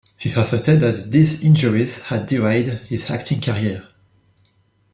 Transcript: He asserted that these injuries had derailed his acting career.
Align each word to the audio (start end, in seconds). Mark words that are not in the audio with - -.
He 0.17 0.31
asserted 0.31 0.79
that 0.79 1.11
these 1.11 1.43
injuries 1.43 1.99
had 2.05 2.25
derailed 2.25 2.69
his 2.89 3.07
acting 3.11 3.39
career. 3.39 3.87